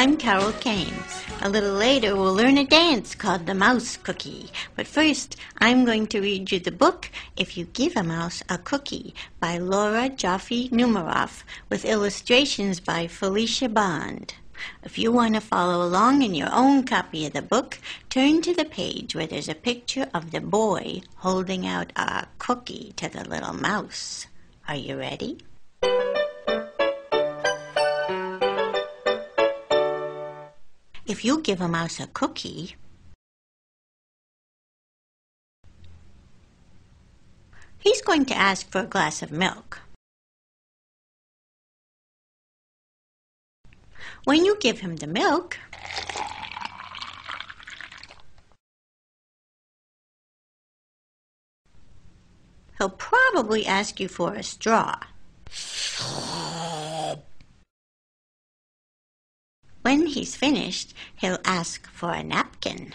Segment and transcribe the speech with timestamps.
[0.00, 0.94] I'm Carol Kane.
[1.42, 4.48] A little later, we'll learn a dance called the Mouse Cookie.
[4.74, 8.56] But first, I'm going to read you the book If You Give a Mouse a
[8.56, 14.36] Cookie by Laura Joffe Numeroff with illustrations by Felicia Bond.
[14.82, 17.78] If you want to follow along in your own copy of the book,
[18.08, 22.92] turn to the page where there's a picture of the boy holding out a cookie
[22.96, 24.26] to the little mouse.
[24.68, 25.38] Are you ready?
[31.06, 32.76] If you give a mouse a cookie,
[37.78, 39.80] he's going to ask for a glass of milk.
[44.24, 45.58] When you give him the milk,
[52.78, 54.98] he'll probably ask you for a straw.
[59.82, 62.94] When he's finished, he'll ask for a napkin.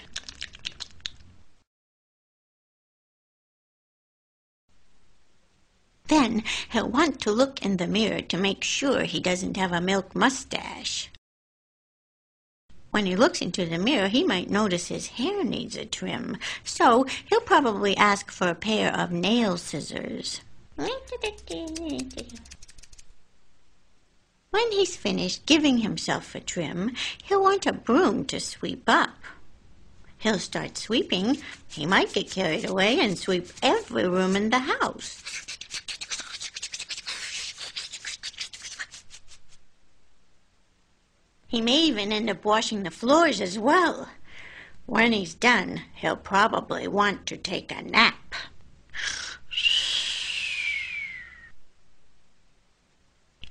[6.07, 9.81] Then he'll want to look in the mirror to make sure he doesn't have a
[9.81, 11.09] milk mustache.
[12.95, 17.05] When he looks into the mirror, he might notice his hair needs a trim, so
[17.25, 20.39] he'll probably ask for a pair of nail scissors.
[20.77, 20.87] When
[24.71, 26.93] he's finished giving himself a trim,
[27.25, 29.17] he'll want a broom to sweep up.
[30.17, 31.39] He'll start sweeping.
[31.67, 35.54] He might get carried away and sweep every room in the house.
[41.47, 44.09] He may even end up washing the floors as well.
[44.85, 48.35] When he's done, he'll probably want to take a nap.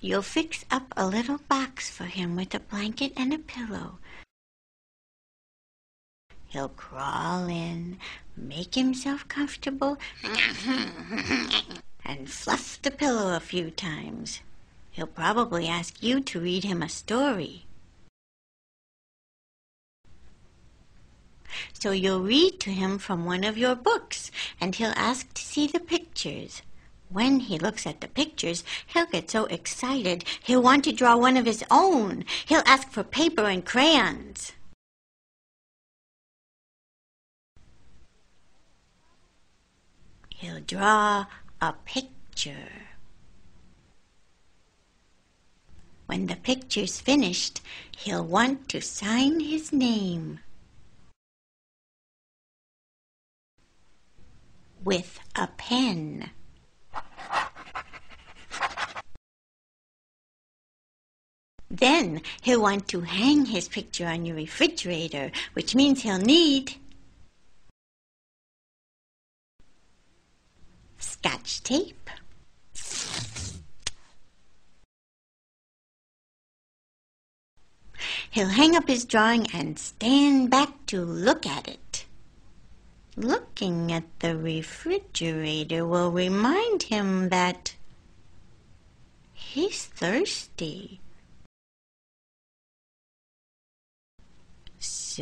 [0.01, 3.99] You'll fix up a little box for him with a blanket and a pillow.
[6.49, 7.97] He'll crawl in,
[8.37, 9.97] make himself comfortable,
[12.05, 14.41] and fluff the pillow a few times.
[14.91, 17.65] He'll probably ask you to read him a story.
[21.85, 25.67] So you'll read to him from one of your books, and he'll ask to see
[25.67, 26.63] the pictures.
[27.11, 31.37] When he looks at the pictures, he'll get so excited he'll want to draw one
[31.37, 32.25] of his own.
[32.47, 34.53] He'll ask for paper and crayons.
[40.31, 41.27] He'll draw
[41.61, 42.73] a picture.
[46.07, 47.61] When the picture's finished,
[47.95, 50.41] he'll want to sign his name.
[54.85, 56.31] With a pen.
[61.71, 66.75] Then he'll want to hang his picture on your refrigerator, which means he'll need
[70.99, 72.11] scotch tape.
[78.31, 81.84] He'll hang up his drawing and stand back to look at it.
[83.17, 87.77] Looking at the refrigerator will remind him that
[89.33, 91.01] he's thirsty.
[94.79, 95.15] So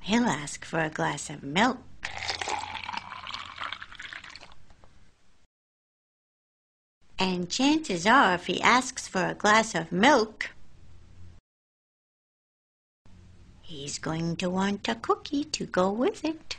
[0.00, 1.78] he'll ask for a glass of milk.
[7.18, 10.50] And chances are, if he asks for a glass of milk,
[13.72, 16.58] he's going to want a cookie to go with it.